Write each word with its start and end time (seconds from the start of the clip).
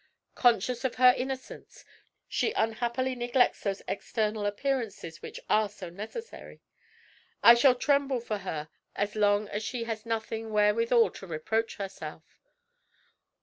Conscious 0.33 0.83
of 0.83 0.95
her 0.95 1.13
innocence, 1.15 1.85
she 2.27 2.53
unhappily 2.53 3.13
neglects 3.13 3.61
those 3.61 3.83
external 3.87 4.47
appearances 4.47 5.21
which 5.21 5.39
are 5.47 5.69
so 5.69 5.91
necessary. 5.91 6.59
I 7.43 7.53
shall 7.53 7.75
tremble 7.75 8.19
for 8.19 8.39
her 8.39 8.69
so 8.97 9.19
long 9.19 9.47
as 9.49 9.61
she 9.61 9.83
has 9.83 10.03
nothing 10.03 10.49
wherewithal 10.49 11.11
to 11.11 11.27
reproach 11.27 11.75
herself. 11.75 12.41